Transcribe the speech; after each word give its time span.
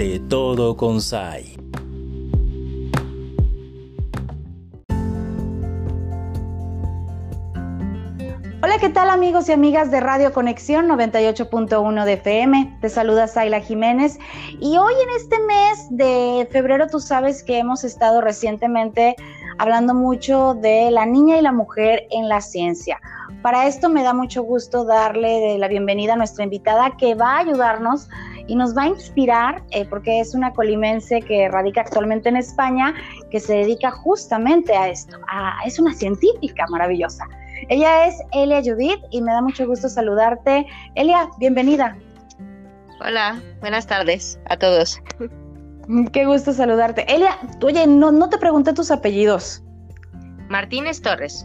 de 0.00 0.18
todo 0.18 0.78
Consai. 0.78 1.58
Hola, 8.62 8.78
¿qué 8.80 8.88
tal 8.88 9.10
amigos 9.10 9.50
y 9.50 9.52
amigas 9.52 9.90
de 9.90 10.00
Radio 10.00 10.32
Conexión 10.32 10.88
98.1 10.88 12.04
de 12.06 12.12
FM? 12.14 12.78
Te 12.80 12.88
saluda 12.88 13.28
Zayla 13.28 13.60
Jiménez 13.60 14.18
y 14.58 14.78
hoy 14.78 14.94
en 14.94 15.10
este 15.18 15.38
mes 15.40 15.88
de 15.90 16.48
febrero 16.50 16.86
tú 16.86 16.98
sabes 16.98 17.42
que 17.42 17.58
hemos 17.58 17.84
estado 17.84 18.22
recientemente 18.22 19.16
hablando 19.58 19.92
mucho 19.92 20.54
de 20.54 20.90
la 20.90 21.04
niña 21.04 21.36
y 21.36 21.42
la 21.42 21.52
mujer 21.52 22.06
en 22.10 22.30
la 22.30 22.40
ciencia. 22.40 22.98
Para 23.42 23.66
esto 23.66 23.90
me 23.90 24.02
da 24.02 24.14
mucho 24.14 24.44
gusto 24.44 24.86
darle 24.86 25.58
la 25.58 25.68
bienvenida 25.68 26.14
a 26.14 26.16
nuestra 26.16 26.44
invitada 26.44 26.96
que 26.96 27.14
va 27.14 27.36
a 27.36 27.40
ayudarnos 27.40 28.08
y 28.46 28.56
nos 28.56 28.76
va 28.76 28.82
a 28.82 28.88
inspirar 28.88 29.62
eh, 29.70 29.84
porque 29.84 30.20
es 30.20 30.34
una 30.34 30.52
colimense 30.52 31.20
que 31.20 31.48
radica 31.48 31.82
actualmente 31.82 32.28
en 32.28 32.36
España 32.36 32.94
que 33.30 33.40
se 33.40 33.54
dedica 33.54 33.90
justamente 33.90 34.76
a 34.76 34.88
esto. 34.88 35.16
es 35.66 35.78
una 35.78 35.94
científica 35.94 36.64
maravillosa. 36.70 37.24
Ella 37.68 38.06
es 38.06 38.16
Elia 38.32 38.62
Judith 38.62 39.00
y 39.10 39.20
me 39.22 39.32
da 39.32 39.42
mucho 39.42 39.66
gusto 39.66 39.88
saludarte. 39.88 40.66
Elia, 40.94 41.28
bienvenida. 41.38 41.96
Hola, 43.00 43.40
buenas 43.60 43.86
tardes 43.86 44.38
a 44.48 44.56
todos. 44.56 45.00
Qué 46.12 46.24
gusto 46.24 46.52
saludarte. 46.52 47.04
Elia, 47.12 47.38
oye, 47.62 47.86
no, 47.86 48.12
no 48.12 48.28
te 48.28 48.38
pregunté 48.38 48.72
tus 48.72 48.90
apellidos. 48.90 49.62
Martínez 50.48 51.00
Torres. 51.00 51.44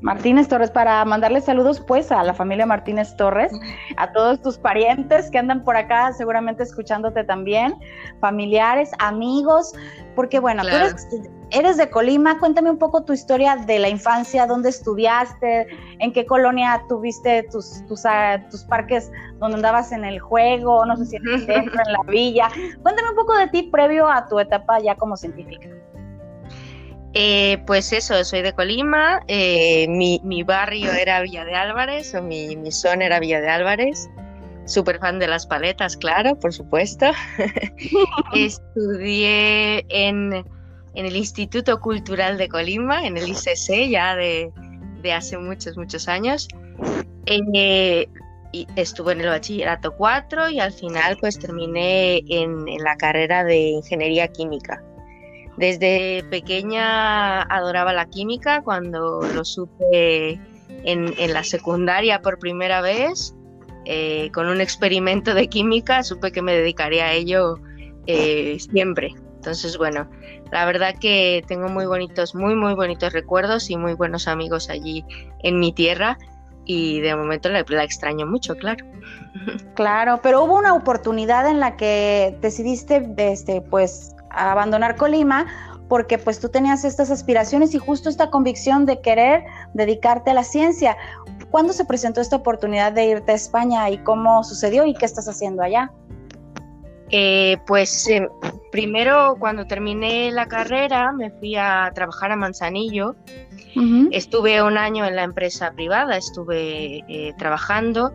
Martínez 0.00 0.46
Torres, 0.46 0.70
para 0.70 1.04
mandarle 1.04 1.40
saludos 1.40 1.80
pues 1.80 2.12
a 2.12 2.22
la 2.22 2.32
familia 2.32 2.66
Martínez 2.66 3.16
Torres, 3.16 3.52
a 3.96 4.12
todos 4.12 4.40
tus 4.40 4.56
parientes 4.56 5.30
que 5.30 5.38
andan 5.38 5.64
por 5.64 5.76
acá 5.76 6.12
seguramente 6.12 6.62
escuchándote 6.62 7.24
también, 7.24 7.74
familiares, 8.20 8.90
amigos, 9.00 9.74
porque 10.14 10.38
bueno, 10.38 10.62
tú 10.62 10.68
eres, 11.50 11.76
de 11.76 11.90
Colima, 11.90 12.38
cuéntame 12.38 12.70
un 12.70 12.78
poco 12.78 13.04
tu 13.04 13.12
historia 13.12 13.56
de 13.56 13.78
la 13.80 13.88
infancia, 13.88 14.46
dónde 14.46 14.68
estudiaste, 14.68 15.66
en 15.98 16.12
qué 16.12 16.26
colonia 16.26 16.82
tuviste 16.88 17.44
tus, 17.50 17.84
tus, 17.86 18.06
ah, 18.06 18.40
tus 18.50 18.64
parques 18.64 19.10
donde 19.38 19.56
andabas 19.56 19.90
en 19.90 20.04
el 20.04 20.20
juego, 20.20 20.84
no 20.86 20.96
sé 20.96 21.06
si 21.06 21.16
en 21.16 21.28
el 21.28 21.46
centro, 21.46 21.80
en 21.86 21.92
la 21.92 22.02
villa, 22.08 22.48
cuéntame 22.82 23.10
un 23.10 23.16
poco 23.16 23.36
de 23.36 23.48
ti 23.48 23.62
previo 23.64 24.08
a 24.08 24.28
tu 24.28 24.38
etapa 24.38 24.78
ya 24.80 24.94
como 24.94 25.16
científica. 25.16 25.68
Eh, 27.14 27.58
pues 27.66 27.92
eso, 27.92 28.22
soy 28.24 28.42
de 28.42 28.52
Colima, 28.52 29.22
eh, 29.28 29.86
mi, 29.88 30.42
barrio 30.42 30.92
era 30.92 31.22
Villa 31.22 31.44
de 31.44 31.54
Álvarez, 31.54 32.14
o 32.14 32.22
mi, 32.22 32.54
mi 32.56 32.70
zona 32.70 33.06
era 33.06 33.18
Villa 33.18 33.40
de 33.40 33.48
Álvarez, 33.48 34.10
súper 34.66 34.98
fan 34.98 35.18
de 35.18 35.26
las 35.26 35.46
paletas, 35.46 35.96
claro, 35.96 36.38
por 36.38 36.52
supuesto. 36.52 37.06
Estudié 38.34 39.86
en, 39.88 40.44
el 40.94 41.16
Instituto 41.16 41.80
Cultural 41.80 42.36
de 42.36 42.48
Colima, 42.48 43.06
en 43.06 43.16
el 43.16 43.28
ICC, 43.28 43.88
ya 43.88 44.14
de, 44.14 44.52
hace 45.12 45.38
muchos, 45.38 45.76
muchos 45.76 46.08
años. 46.08 46.48
Eh, 47.26 48.06
y 48.52 48.66
estuve 48.76 49.12
en 49.12 49.20
el 49.20 49.28
bachillerato 49.28 49.94
4 49.94 50.50
y 50.50 50.60
al 50.60 50.72
final 50.72 51.18
pues 51.20 51.38
terminé 51.38 52.22
en 52.28 52.64
la 52.82 52.96
carrera 52.96 53.44
de 53.44 53.58
Ingeniería 53.58 54.28
Química. 54.28 54.82
Desde 55.58 56.24
pequeña 56.30 57.42
adoraba 57.42 57.92
la 57.92 58.06
química, 58.06 58.62
cuando 58.62 59.20
lo 59.22 59.44
supe 59.44 60.40
en, 60.84 61.32
la 61.32 61.42
secundaria 61.42 62.22
por 62.22 62.38
primera 62.38 62.80
vez, 62.80 63.34
eh, 63.84 64.30
con 64.32 64.46
un 64.46 64.60
experimento 64.60 65.34
de 65.34 65.48
química, 65.48 66.04
supe 66.04 66.30
que 66.30 66.42
me 66.42 66.52
dedicaría 66.52 67.06
a 67.06 67.12
ello 67.12 67.58
eh, 68.06 68.56
siempre. 68.70 69.14
Entonces, 69.34 69.76
bueno, 69.78 70.08
la 70.52 70.64
verdad 70.64 70.94
que 71.00 71.44
tengo 71.48 71.68
muy 71.68 71.86
bonitos, 71.86 72.34
muy, 72.34 72.54
muy 72.54 72.74
bonitos 72.74 73.12
recuerdos 73.12 73.68
y 73.70 73.76
muy 73.76 73.94
buenos 73.94 74.28
amigos 74.28 74.70
allí 74.70 75.04
en 75.42 75.58
mi 75.58 75.72
tierra 75.72 76.18
y 76.64 77.00
de 77.00 77.16
momento 77.16 77.48
la, 77.48 77.64
la, 77.66 77.82
extraño 77.82 78.26
mucho, 78.26 78.54
claro. 78.54 78.84
Claro, 79.74 80.20
pero 80.22 80.44
hubo 80.44 80.56
una 80.56 80.74
oportunidad 80.74 81.48
en 81.48 81.60
la 81.60 81.76
que 81.76 82.36
decidiste, 82.42 83.08
este, 83.16 83.60
pues, 83.62 84.14
abandonar 84.30 84.96
Colima 84.96 85.46
porque 85.88 86.18
pues 86.18 86.38
tú 86.38 86.48
tenías 86.48 86.84
estas 86.84 87.10
aspiraciones 87.10 87.74
y 87.74 87.78
justo 87.78 88.08
esta 88.08 88.30
convicción 88.30 88.84
de 88.84 89.00
querer 89.00 89.44
dedicarte 89.72 90.30
a 90.30 90.34
la 90.34 90.44
ciencia. 90.44 90.96
¿Cuándo 91.50 91.72
se 91.72 91.84
presentó 91.84 92.20
esta 92.20 92.36
oportunidad 92.36 92.92
de 92.92 93.06
irte 93.06 93.32
a 93.32 93.34
España 93.34 93.88
y 93.90 93.98
cómo 93.98 94.44
sucedió 94.44 94.84
y 94.84 94.94
qué 94.94 95.06
estás 95.06 95.28
haciendo 95.28 95.62
allá? 95.62 95.90
Eh, 97.10 97.56
pues 97.66 98.06
em, 98.08 98.28
primero 98.70 99.36
cuando 99.38 99.66
terminé 99.66 100.30
la 100.30 100.46
carrera 100.46 101.10
me 101.12 101.30
fui 101.30 101.56
a 101.56 101.90
trabajar 101.94 102.32
a 102.32 102.36
Manzanillo. 102.36 103.16
Estuve 104.10 104.60
un 104.60 104.76
año 104.76 105.06
en 105.06 105.14
la 105.14 105.22
empresa 105.22 105.70
privada, 105.70 106.16
estuve 106.16 107.04
eh, 107.08 107.32
trabajando 107.38 108.12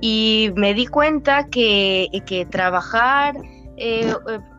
y 0.00 0.50
me 0.56 0.72
di 0.72 0.86
cuenta 0.86 1.48
que, 1.48 2.08
que 2.24 2.46
trabajar 2.46 3.34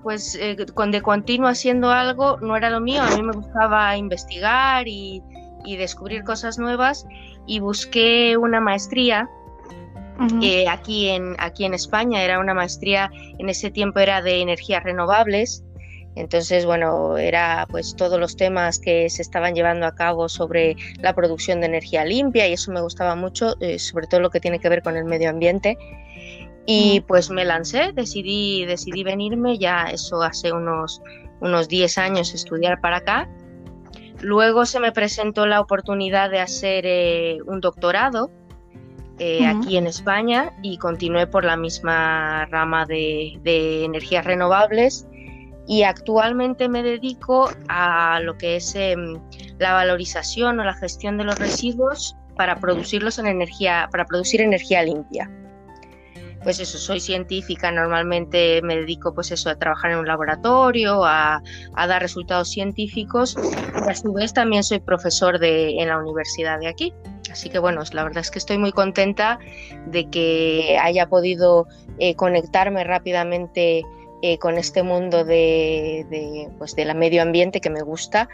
eh, 0.03 0.09
eh, 0.09 0.09
pues 0.13 0.35
eh, 0.35 0.55
de 0.55 1.01
continuo 1.01 1.47
haciendo 1.47 1.89
algo 1.89 2.37
no 2.41 2.55
era 2.55 2.69
lo 2.69 2.79
mío, 2.79 3.01
a 3.01 3.15
mí 3.15 3.23
me 3.23 3.33
gustaba 3.33 3.95
investigar 3.97 4.87
y, 4.87 5.21
descubrir 5.77 6.23
cosas 6.23 6.59
nuevas. 6.59 7.05
Y 7.47 7.59
busqué 7.59 8.37
una 8.37 8.59
maestría 8.59 9.29
aquí, 10.69 11.09
en, 11.09 11.35
aquí 11.39 11.65
en 11.65 11.73
España, 11.73 12.21
era 12.21 12.39
una 12.39 12.53
maestría, 12.53 13.09
en 13.39 13.49
ese 13.49 13.71
tiempo 13.71 13.99
era 13.99 14.21
de 14.21 14.41
energías 14.41 14.83
renovables, 14.83 15.63
entonces, 16.15 16.65
bueno, 16.65 17.17
era 17.17 17.65
pues 17.71 17.95
todos 17.95 18.19
los 18.19 18.35
temas 18.35 18.77
que 18.77 19.09
se 19.09 19.21
estaban 19.21 19.55
llevando 19.55 19.87
a 19.87 19.95
cabo 19.95 20.29
sobre 20.29 20.75
la 21.01 21.13
producción 21.15 21.59
de 21.59 21.65
energía 21.65 22.05
limpia 22.05 22.47
y 22.47 22.53
eso 22.53 22.71
me 22.71 22.81
gustaba 22.81 23.15
mucho, 23.15 23.55
sobre 23.77 24.07
todo 24.07 24.19
lo 24.19 24.29
que 24.29 24.39
tiene 24.39 24.59
que 24.59 24.69
ver 24.69 24.83
con 24.83 24.95
el 24.95 25.05
medio 25.05 25.29
ambiente. 25.29 25.77
Y 26.65 27.01
pues 27.01 27.29
me 27.29 27.43
lancé, 27.43 27.91
decidí, 27.93 28.65
decidí 28.65 29.03
venirme 29.03 29.57
ya 29.57 29.83
eso 29.83 30.21
hace 30.21 30.51
unos, 30.53 31.01
unos 31.41 31.67
10 31.67 31.97
años 31.97 32.33
estudiar 32.33 32.79
para 32.79 32.97
acá. 32.97 33.29
Luego 34.21 34.65
se 34.65 34.79
me 34.79 34.93
presentó 34.93 35.45
la 35.45 35.59
oportunidad 35.59 36.29
de 36.29 36.39
hacer 36.39 36.85
eh, 36.87 37.39
un 37.45 37.59
doctorado 37.59 38.31
eh, 39.19 39.45
aquí 39.45 39.75
en 39.75 39.87
España 39.87 40.53
y 40.63 40.77
continué 40.77 41.27
por 41.27 41.43
la 41.43 41.57
misma 41.57 42.45
rama 42.45 42.85
de, 42.85 43.37
de, 43.43 43.83
energías 43.83 44.23
renovables. 44.23 45.05
Y 45.67 45.83
actualmente 45.83 46.69
me 46.69 46.81
dedico 46.81 47.49
a 47.67 48.19
lo 48.21 48.37
que 48.37 48.57
es 48.57 48.73
em, 48.75 49.19
la 49.59 49.73
valorización 49.73 50.59
o 50.59 50.63
la 50.63 50.73
gestión 50.73 51.17
de 51.17 51.25
los 51.25 51.37
residuos 51.39 52.15
para 52.37 52.55
producirlos 52.55 53.19
en 53.19 53.27
energía, 53.27 53.87
para 53.91 54.05
producir 54.05 54.41
energía 54.41 54.83
limpia 54.83 55.29
pues 56.43 56.59
eso, 56.59 56.77
soy 56.77 56.99
científica, 56.99 57.71
normalmente 57.71 58.61
me 58.61 58.75
dedico 58.75 59.13
pues 59.13 59.31
eso 59.31 59.49
a 59.49 59.55
trabajar 59.55 59.91
en 59.91 59.99
un 59.99 60.07
laboratorio, 60.07 61.03
a, 61.05 61.41
dar 61.75 62.01
resultados 62.01 62.49
científicos 62.49 63.35
y 63.85 63.89
a 63.89 63.95
su 63.95 64.13
vez 64.13 64.33
también 64.33 64.63
soy 64.63 64.79
profesor 64.79 65.39
de, 65.39 65.81
en 65.81 65.89
la 65.89 65.99
universidad 65.99 66.59
de 66.59 66.67
aquí. 66.67 66.93
Así 67.31 67.49
que 67.49 67.59
bueno, 67.59 67.81
la 67.93 68.03
verdad 68.03 68.19
es 68.19 68.29
que 68.29 68.39
estoy 68.39 68.57
muy 68.57 68.71
contenta 68.71 69.39
de 69.87 70.09
que 70.09 70.77
haya 70.81 71.07
podido 71.07 71.67
eh, 71.97 72.15
conectarme 72.15 72.83
rápidamente 72.83 73.83
eh, 74.21 74.37
con 74.37 74.57
este 74.57 74.83
mundo 74.83 75.25
de, 75.25 76.05
de, 76.09 76.49
pues, 76.59 76.75
de 76.75 76.85
la 76.85 76.93
medio 76.93 77.21
ambiente 77.21 77.59
que 77.59 77.69
me 77.69 77.81
gusta 77.81 78.29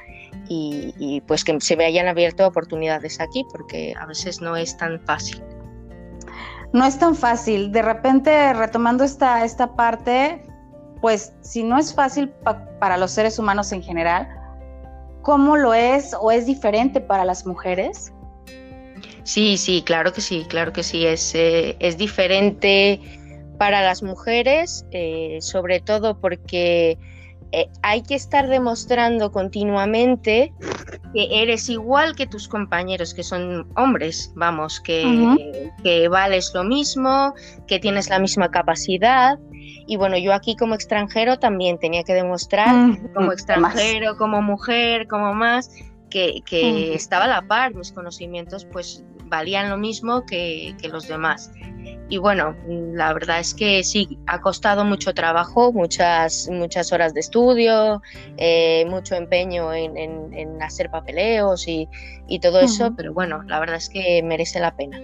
y, 0.47 0.93
y 0.99 1.21
pues 1.21 1.43
que 1.43 1.59
se 1.61 1.75
me 1.75 1.85
hayan 1.85 2.07
abierto 2.07 2.45
oportunidades 2.45 3.19
aquí 3.19 3.45
porque 3.51 3.93
a 3.99 4.05
veces 4.05 4.41
no 4.41 4.55
es 4.55 4.77
tan 4.77 4.99
fácil 4.99 5.41
no 6.73 6.85
es 6.85 6.99
tan 6.99 7.15
fácil. 7.15 7.71
De 7.71 7.81
repente, 7.81 8.53
retomando 8.53 9.03
esta, 9.03 9.43
esta 9.43 9.75
parte, 9.75 10.43
pues 11.01 11.33
si 11.41 11.63
no 11.63 11.77
es 11.77 11.93
fácil 11.93 12.29
para 12.79 12.97
los 12.97 13.11
seres 13.11 13.39
humanos 13.39 13.71
en 13.71 13.81
general, 13.81 14.27
¿cómo 15.21 15.57
lo 15.57 15.73
es 15.73 16.15
o 16.19 16.31
es 16.31 16.45
diferente 16.45 17.01
para 17.01 17.25
las 17.25 17.45
mujeres? 17.45 18.13
Sí, 19.23 19.57
sí, 19.57 19.83
claro 19.83 20.11
que 20.11 20.21
sí, 20.21 20.45
claro 20.47 20.73
que 20.73 20.83
sí, 20.83 21.05
es, 21.05 21.35
eh, 21.35 21.75
es 21.79 21.97
diferente 21.97 22.99
para 23.57 23.83
las 23.83 24.01
mujeres, 24.01 24.85
eh, 24.91 25.37
sobre 25.41 25.81
todo 25.81 26.19
porque 26.19 26.97
eh, 27.51 27.67
hay 27.81 28.03
que 28.03 28.15
estar 28.15 28.47
demostrando 28.47 29.31
continuamente 29.31 30.53
que 31.13 31.41
eres 31.41 31.69
igual 31.69 32.15
que 32.15 32.27
tus 32.27 32.47
compañeros, 32.47 33.13
que 33.13 33.23
son 33.23 33.67
hombres, 33.75 34.31
vamos, 34.35 34.79
que, 34.79 35.71
que, 35.83 36.07
vales 36.07 36.51
lo 36.53 36.63
mismo, 36.63 37.33
que 37.67 37.79
tienes 37.79 38.09
la 38.09 38.19
misma 38.19 38.51
capacidad. 38.51 39.39
Y 39.87 39.97
bueno, 39.97 40.17
yo 40.17 40.33
aquí 40.33 40.55
como 40.55 40.75
extranjero 40.75 41.39
también 41.39 41.79
tenía 41.79 42.03
que 42.03 42.13
demostrar, 42.13 42.99
como 43.15 43.31
extranjero, 43.31 44.17
como 44.17 44.41
mujer, 44.41 45.07
como 45.07 45.33
más, 45.33 45.71
que, 46.11 46.41
que 46.45 46.93
estaba 46.93 47.25
a 47.25 47.27
la 47.27 47.41
par, 47.41 47.73
mis 47.73 47.91
conocimientos 47.91 48.65
pues 48.65 49.03
valían 49.25 49.69
lo 49.69 49.77
mismo 49.77 50.25
que, 50.25 50.75
que 50.81 50.89
los 50.89 51.07
demás. 51.07 51.51
Bueno, 52.17 52.55
la 52.67 53.13
verdad 53.13 53.39
es 53.39 53.53
que 53.53 53.83
sí, 53.83 54.17
ha 54.25 54.41
costado 54.41 54.83
mucho 54.83 55.13
trabajo, 55.13 55.71
muchas, 55.71 56.49
muchas 56.51 56.91
horas 56.91 57.13
de 57.13 57.19
estudio, 57.19 58.01
eh, 58.37 58.85
mucho 58.89 59.15
empeño 59.15 59.73
en, 59.73 60.61
hacer 60.61 60.89
papeleos 60.89 61.67
y, 61.67 61.87
todo 62.41 62.59
eso, 62.59 62.93
pero 62.95 63.13
bueno, 63.13 63.43
la 63.43 63.59
verdad 63.59 63.77
es 63.77 63.89
que 63.89 64.21
merece 64.23 64.59
la 64.59 64.75
pena. 64.75 64.99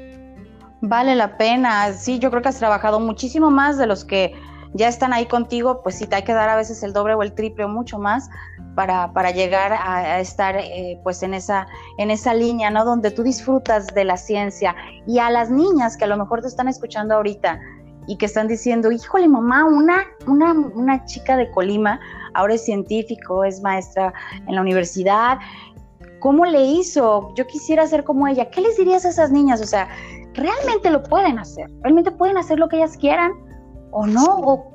Vale 0.81 1.16
la 1.16 1.38
pena, 1.38 1.94
sí, 1.94 2.19
yo 2.19 2.30
creo 2.30 2.42
que 2.42 2.50
has 2.50 2.60
trabajado 2.60 3.00
muchísimo 3.00 3.52
más 3.52 3.78
de 3.78 3.88
los 3.88 4.04
que 4.04 4.34
ya 4.75 4.89
están 4.89 5.13
ahí 5.13 5.25
contigo, 5.25 5.81
pues 5.81 5.95
sí 5.95 6.06
te 6.06 6.18
hay 6.18 6.24
que 6.24 6.33
dar 6.33 6.50
a 6.50 6.56
veces 6.57 6.83
el 6.83 6.92
doble 6.92 7.13
o 7.13 7.24
el 7.24 7.33
triple 7.33 7.63
o 7.63 7.69
mucho 7.69 7.98
más 7.98 8.30
para, 8.75 9.13
para 9.13 9.31
llegar 9.31 9.72
a, 9.72 10.19
estar 10.19 10.57
eh, 10.57 11.00
pues 11.01 11.24
en 11.24 11.33
esa, 11.33 11.66
en 11.98 12.12
esa 12.12 12.33
línea, 12.33 12.69
¿no? 12.69 12.83
Donde 12.83 13.10
tú 13.10 13.24
disfrutas 13.24 13.88
de 13.88 14.04
la 14.04 14.18
ciencia 14.18 14.75
y 15.07 15.19
a 15.19 15.30
las 15.30 15.50
niñas 15.50 15.95
que 15.95 16.04
a 16.04 16.07
lo 16.07 16.18
mejor 16.18 16.42
te 16.42 16.50
están 16.50 16.68
escuchando 16.68 17.16
ahorita 17.16 17.57
y 18.07 18.18
que 18.18 18.25
están 18.25 18.50
diciendo, 18.50 18.92
híjole 18.92 19.30
mamá, 19.30 19.63
una, 19.63 20.04
una, 20.27 20.51
una 20.51 21.06
chica 21.06 21.38
de 21.38 21.50
Colima, 21.51 21.98
ahora 22.33 22.56
es 22.56 22.66
científico, 22.66 23.45
es 23.45 23.62
maestra 23.62 24.13
en 24.45 24.56
la 24.56 24.62
universidad, 24.62 25.38
¿cómo 26.19 26.45
le 26.45 26.66
hizo? 26.66 27.33
Yo 27.36 27.48
quisiera 27.48 27.88
ser 27.88 28.04
como 28.04 28.28
ella. 28.28 28.50
¿Qué 28.50 28.60
les 28.60 28.75
dirías 28.75 29.06
a 29.06 29.10
esas 29.10 29.31
niñas? 29.31 29.62
O 29.62 29.66
sea, 29.66 29.88
realmente 30.33 30.89
lo 30.89 31.01
pueden 31.01 31.39
hacer, 31.39 31.71
realmente 31.81 32.12
pueden 32.12 32.38
hacer 32.38 32.60
lo 32.60 32.68
que 32.68 32.75
ellas 32.75 32.98
quieran 32.98 33.44
o 33.95 34.06
no, 34.06 34.25
o 34.25 34.71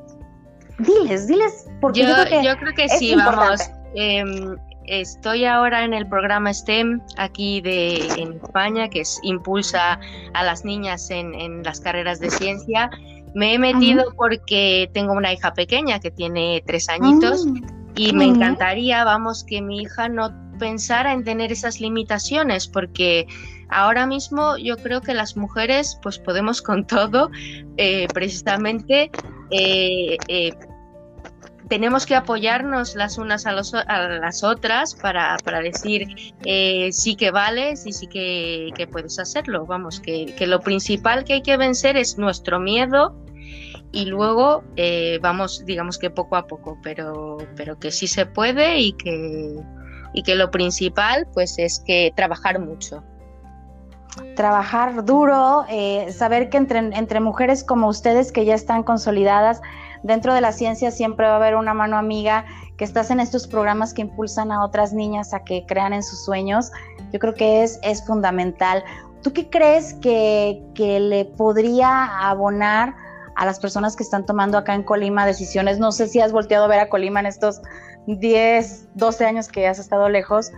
diles, 0.78 1.28
diles, 1.28 1.68
porque 1.80 2.00
yo, 2.00 2.56
creo 2.56 2.74
que, 2.74 2.88
sí, 2.88 3.14
vamos. 3.14 3.60
Em, 3.94 4.56
estoy 4.86 5.44
ahora 5.44 5.84
en 5.84 5.92
el 5.92 6.08
programa 6.08 6.54
STEM 6.54 7.02
aquí 7.18 7.60
de 7.60 8.06
en 8.16 8.40
España, 8.42 8.88
que 8.88 9.02
es, 9.02 9.20
impulsa 9.22 10.00
a 10.32 10.42
las 10.42 10.64
niñas 10.64 11.10
en, 11.10 11.62
las 11.62 11.80
carreras 11.80 12.18
de 12.18 12.30
ciencia. 12.30 12.90
Me 13.34 13.54
he 13.54 13.58
metido 13.58 14.04
porque 14.16 14.90
tengo 14.94 15.12
una 15.12 15.32
hija 15.34 15.52
pequeña 15.52 16.00
que 16.00 16.10
tiene 16.10 16.62
tres 16.66 16.88
añitos 16.88 17.44
mm. 17.44 17.62
y 17.96 18.12
me 18.14 18.24
encantaría, 18.24 19.04
vamos, 19.04 19.44
que 19.44 19.60
mi 19.60 19.82
hija 19.82 20.08
no 20.08 20.30
pensara 20.60 21.12
en 21.12 21.24
tener 21.24 21.50
esas 21.50 21.80
limitaciones, 21.80 22.68
porque 22.68 23.26
Ahora 23.70 24.04
mismo 24.04 24.56
yo 24.58 24.76
creo 24.76 25.00
que 25.00 25.14
las 25.14 25.36
mujeres 25.36 25.98
pues 26.02 26.18
podemos 26.18 26.60
con 26.62 26.86
todo, 26.86 27.30
eh, 27.76 28.08
precisamente 28.12 29.10
eh, 29.50 30.16
eh, 30.28 30.52
tenemos 31.68 32.04
que 32.04 32.16
apoyarnos 32.16 32.96
las 32.96 33.16
unas 33.16 33.46
a, 33.46 33.52
las 33.52 34.42
otras 34.42 34.96
para, 34.96 35.36
decir 35.62 36.08
sí 36.90 37.14
que 37.14 37.30
vales 37.30 37.86
y 37.86 37.92
sí 37.92 38.08
que, 38.08 38.88
puedes 38.90 39.20
hacerlo. 39.20 39.66
Vamos, 39.66 40.00
que, 40.00 40.34
lo 40.48 40.60
principal 40.60 41.22
que 41.22 41.34
hay 41.34 41.42
que 41.42 41.56
vencer 41.56 41.96
es 41.96 42.18
nuestro 42.18 42.58
miedo 42.58 43.14
y 43.92 44.06
luego 44.06 44.64
vamos, 45.20 45.64
digamos 45.64 45.96
que 45.96 46.10
poco 46.10 46.34
a 46.34 46.48
poco, 46.48 46.76
pero, 46.82 47.38
pero 47.54 47.78
que 47.78 47.92
sí 47.92 48.08
se 48.08 48.26
puede 48.26 48.80
y 48.80 48.92
que, 48.94 49.54
y 50.12 50.22
que 50.22 50.34
lo 50.34 50.50
principal 50.50 51.26
pues 51.32 51.58
es 51.58 51.80
que 51.80 52.12
trabajar 52.16 52.58
mucho 52.58 53.02
trabajar 54.34 55.04
duro, 55.04 55.64
eh, 55.68 56.12
saber 56.12 56.48
que 56.50 56.56
entre, 56.56 56.78
entre 56.78 57.20
mujeres 57.20 57.62
como 57.62 57.88
ustedes 57.88 58.32
que 58.32 58.44
ya 58.44 58.54
están 58.54 58.82
consolidadas 58.82 59.60
dentro 60.02 60.34
de 60.34 60.40
la 60.40 60.52
ciencia 60.52 60.90
siempre 60.90 61.26
va 61.26 61.34
a 61.34 61.36
haber 61.36 61.56
una 61.56 61.74
mano 61.74 61.96
amiga, 61.96 62.44
que 62.76 62.84
estás 62.84 63.10
en 63.10 63.20
estos 63.20 63.46
programas 63.46 63.92
que 63.92 64.02
impulsan 64.02 64.52
a 64.52 64.64
otras 64.64 64.92
niñas 64.92 65.34
a 65.34 65.44
que 65.44 65.66
crean 65.66 65.92
en 65.92 66.02
sus 66.02 66.24
sueños, 66.24 66.72
yo 67.12 67.18
creo 67.18 67.34
que 67.34 67.62
es, 67.62 67.78
es 67.82 68.04
fundamental. 68.06 68.82
¿Tú 69.22 69.32
qué 69.32 69.50
crees 69.50 69.94
que, 69.94 70.62
que 70.74 70.98
le 70.98 71.26
podría 71.26 72.28
abonar 72.28 72.94
a 73.36 73.44
las 73.44 73.60
personas 73.60 73.96
que 73.96 74.02
están 74.02 74.24
tomando 74.24 74.56
acá 74.56 74.74
en 74.74 74.82
Colima 74.82 75.26
decisiones? 75.26 75.78
No 75.78 75.92
sé 75.92 76.08
si 76.08 76.20
has 76.20 76.32
volteado 76.32 76.64
a 76.64 76.68
ver 76.68 76.80
a 76.80 76.88
Colima 76.88 77.20
en 77.20 77.26
estos 77.26 77.60
10, 78.06 78.88
12 78.94 79.24
años 79.24 79.48
que 79.48 79.66
has 79.66 79.78
estado 79.78 80.08
lejos. 80.08 80.50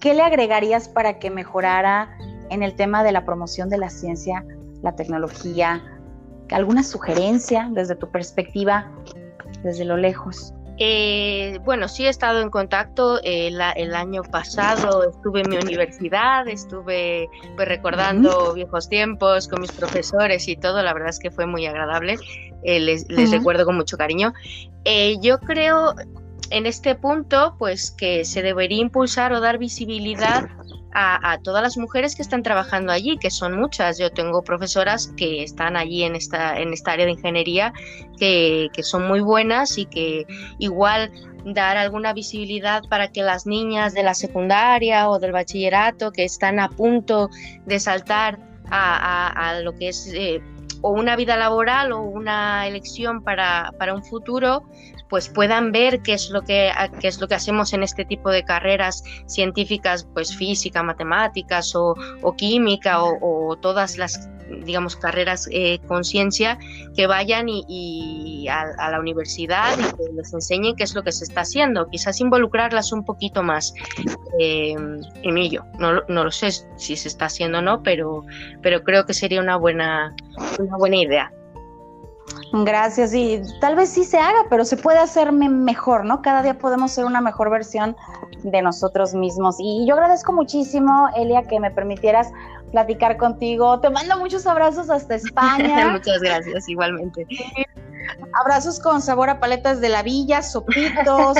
¿Qué 0.00 0.14
le 0.14 0.22
agregarías 0.22 0.88
para 0.88 1.18
que 1.18 1.30
mejorara 1.30 2.16
en 2.50 2.62
el 2.62 2.74
tema 2.76 3.02
de 3.02 3.12
la 3.12 3.24
promoción 3.24 3.68
de 3.68 3.78
la 3.78 3.90
ciencia, 3.90 4.44
la 4.82 4.94
tecnología? 4.94 5.82
¿Alguna 6.50 6.82
sugerencia 6.82 7.68
desde 7.72 7.96
tu 7.96 8.10
perspectiva, 8.10 8.90
desde 9.62 9.84
lo 9.84 9.96
lejos? 9.96 10.52
Eh, 10.78 11.58
bueno, 11.64 11.88
sí 11.88 12.04
he 12.04 12.08
estado 12.08 12.42
en 12.42 12.50
contacto. 12.50 13.18
Eh, 13.22 13.48
el 13.76 13.94
año 13.94 14.22
pasado 14.22 15.08
estuve 15.08 15.40
en 15.40 15.50
mi 15.50 15.56
universidad, 15.56 16.46
estuve 16.48 17.28
pues, 17.56 17.68
recordando 17.68 18.52
viejos 18.52 18.88
tiempos 18.88 19.48
con 19.48 19.62
mis 19.62 19.72
profesores 19.72 20.46
y 20.48 20.56
todo. 20.56 20.82
La 20.82 20.92
verdad 20.92 21.10
es 21.10 21.18
que 21.18 21.30
fue 21.30 21.46
muy 21.46 21.66
agradable. 21.66 22.16
Eh, 22.62 22.80
les, 22.80 23.06
recuerdo 23.30 23.64
con 23.64 23.76
mucho 23.76 23.96
cariño. 23.96 24.34
yo 25.20 25.38
creo 25.40 25.94
en 26.50 26.66
este 26.66 26.94
punto, 26.94 27.56
pues 27.58 27.90
que 27.90 28.24
se 28.24 28.42
debería 28.42 28.80
impulsar 28.80 29.32
o 29.32 29.40
dar 29.40 29.58
visibilidad 29.58 30.48
a, 30.98 31.38
todas 31.42 31.62
las 31.62 31.76
mujeres 31.76 32.16
que 32.16 32.22
están 32.22 32.42
trabajando 32.42 32.90
allí, 32.90 33.18
que 33.18 33.30
son 33.30 33.58
muchas. 33.58 33.98
Yo 33.98 34.10
tengo 34.10 34.42
profesoras 34.42 35.12
que 35.16 35.42
están 35.42 35.76
allí 35.76 36.04
en 36.04 36.16
esta, 36.16 36.58
en 36.58 36.72
esta 36.72 36.92
área 36.92 37.04
de 37.04 37.12
ingeniería 37.12 37.74
que, 38.18 38.70
son 38.82 39.06
muy 39.06 39.20
buenas 39.20 39.76
y 39.76 39.84
que 39.84 40.26
igual 40.58 41.12
dar 41.44 41.76
alguna 41.76 42.14
visibilidad 42.14 42.82
para 42.88 43.08
que 43.08 43.22
las 43.22 43.46
niñas 43.46 43.92
de 43.92 44.04
la 44.04 44.14
secundaria 44.14 45.10
o 45.10 45.18
del 45.18 45.32
bachillerato 45.32 46.12
que 46.12 46.24
están 46.24 46.58
a 46.60 46.70
punto 46.70 47.28
de 47.66 47.78
saltar 47.78 48.38
a, 48.70 49.60
lo 49.62 49.74
que 49.74 49.88
es 49.88 50.10
eh, 50.14 50.40
o 50.86 50.90
una 50.90 51.16
vida 51.16 51.36
laboral 51.36 51.90
o 51.90 52.00
una 52.00 52.68
elección 52.68 53.20
para, 53.24 53.72
para 53.76 53.92
un 53.92 54.04
futuro, 54.04 54.62
pues 55.08 55.28
puedan 55.28 55.72
ver 55.72 56.00
qué 56.02 56.12
es 56.12 56.30
lo 56.30 56.42
que, 56.42 56.70
qué 57.00 57.08
es 57.08 57.20
lo 57.20 57.26
que 57.26 57.34
hacemos 57.34 57.72
en 57.72 57.82
este 57.82 58.04
tipo 58.04 58.30
de 58.30 58.44
carreras 58.44 59.02
científicas, 59.26 60.06
pues 60.14 60.36
física, 60.36 60.84
matemáticas 60.84 61.74
o, 61.74 61.96
química 62.36 63.02
o, 63.02 63.56
todas 63.56 63.98
las 63.98 64.28
digamos, 64.64 64.96
carreras 64.96 65.48
eh, 65.50 65.78
con 65.86 66.04
ciencia, 66.04 66.58
que 66.94 67.06
vayan 67.06 67.46
y, 67.48 68.46
a, 68.48 68.90
la 68.90 69.00
universidad 69.00 69.76
y 69.78 69.82
que 69.96 70.12
les 70.12 70.32
enseñen 70.32 70.76
qué 70.76 70.84
es 70.84 70.94
lo 70.94 71.02
que 71.02 71.12
se 71.12 71.24
está 71.24 71.42
haciendo. 71.42 71.88
Quizás 71.88 72.20
involucrarlas 72.20 72.92
un 72.92 73.04
poquito 73.04 73.42
más 73.42 73.74
eh, 74.38 74.74
en 75.22 75.38
ello. 75.38 75.64
No, 75.78 76.02
no, 76.08 76.24
lo 76.24 76.30
sé 76.30 76.50
si 76.76 76.96
se 76.96 77.08
está 77.08 77.26
haciendo 77.26 77.58
o 77.58 77.62
no, 77.62 77.82
pero, 77.82 78.24
pero 78.62 78.82
creo 78.82 79.06
que 79.06 79.14
sería 79.14 79.40
una 79.40 79.56
buena, 79.56 80.14
una 80.58 80.76
buena 80.76 80.96
idea. 80.96 81.32
Gracias, 82.52 83.12
y 83.12 83.42
tal 83.60 83.74
vez 83.74 83.90
sí 83.90 84.04
se 84.04 84.18
haga, 84.18 84.46
pero 84.48 84.64
se 84.64 84.76
puede 84.76 84.98
hacer 84.98 85.32
mejor, 85.32 86.04
¿no? 86.04 86.22
Cada 86.22 86.42
día 86.42 86.58
podemos 86.58 86.92
ser 86.92 87.04
una 87.04 87.20
mejor 87.20 87.50
versión 87.50 87.96
de 88.42 88.62
nosotros 88.62 89.14
mismos. 89.14 89.56
Y 89.58 89.86
yo 89.86 89.94
agradezco 89.94 90.32
muchísimo, 90.32 91.08
Elia, 91.16 91.42
que 91.42 91.58
me 91.58 91.70
permitieras 91.70 92.30
platicar 92.70 93.16
contigo. 93.16 93.80
Te 93.80 93.90
mando 93.90 94.18
muchos 94.18 94.46
abrazos 94.46 94.90
hasta 94.90 95.16
España. 95.16 95.88
Muchas 95.92 96.20
gracias, 96.20 96.68
igualmente. 96.68 97.26
Abrazos 98.40 98.78
con 98.78 99.02
sabor 99.02 99.28
a 99.30 99.40
paletas 99.40 99.80
de 99.80 99.88
la 99.88 100.02
villa, 100.02 100.42
sopitos, 100.42 101.36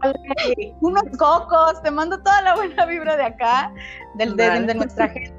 unos 0.80 1.04
cocos. 1.18 1.82
Te 1.82 1.90
mando 1.90 2.18
toda 2.18 2.40
la 2.42 2.54
buena 2.54 2.86
vibra 2.86 3.16
de 3.16 3.24
acá, 3.24 3.72
del, 4.14 4.34
de 4.36 4.74
nuestra 4.74 5.08
gente 5.08 5.37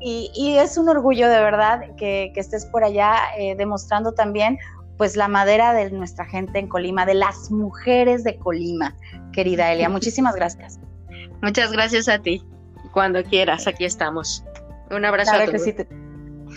y, 0.00 0.56
es 0.58 0.78
un 0.78 0.88
orgullo 0.88 1.28
de 1.28 1.40
verdad 1.40 1.80
que, 1.96 2.32
estés 2.36 2.66
por 2.66 2.84
allá 2.84 3.16
eh, 3.38 3.54
demostrando 3.56 4.12
también 4.12 4.58
pues 4.96 5.16
la 5.16 5.28
madera 5.28 5.72
de 5.72 5.90
nuestra 5.90 6.24
gente 6.24 6.58
en 6.58 6.68
Colima, 6.68 7.06
de 7.06 7.14
las 7.14 7.50
mujeres 7.50 8.24
de 8.24 8.36
Colima, 8.36 8.94
querida 9.32 9.72
Elia. 9.72 9.88
Muchísimas 9.88 10.34
gracias. 10.34 10.78
Muchas 11.40 11.72
gracias 11.72 12.08
a 12.08 12.18
ti. 12.18 12.42
Cuando 12.92 13.22
quieras, 13.22 13.66
aquí 13.66 13.84
estamos. 13.84 14.44
Un 14.90 15.04
abrazo. 15.04 15.32
a 15.32 15.44
todos. 15.44 15.62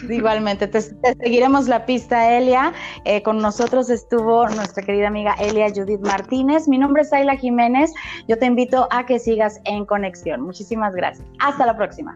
igualmente, 0.09 0.67
te, 0.67 0.81
seguiremos 0.81 1.67
la 1.67 1.85
pista, 1.85 2.35
Elia. 2.35 2.73
Eh, 3.05 3.21
con 3.21 3.37
nosotros 3.37 3.89
estuvo 3.89 4.47
nuestra 4.49 4.83
querida 4.83 5.07
amiga 5.07 5.35
Elia 5.39 5.69
Judith 5.69 6.01
Martínez. 6.01 6.67
Mi 6.67 6.79
nombre 6.79 7.03
es 7.03 7.13
Ayla 7.13 7.35
Jiménez. 7.35 7.91
Yo 8.27 8.39
te 8.39 8.47
invito 8.47 8.87
a 8.89 9.05
que 9.05 9.19
sigas 9.19 9.61
en 9.65 9.85
conexión. 9.85 10.41
Muchísimas 10.41 10.95
gracias. 10.95 11.27
Hasta 11.39 11.65
la 11.65 11.77
próxima. 11.77 12.15